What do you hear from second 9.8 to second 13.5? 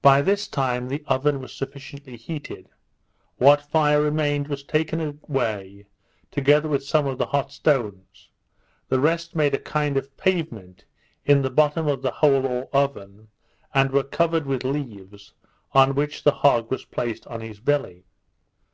of pavement in the bottom of the hole or oven,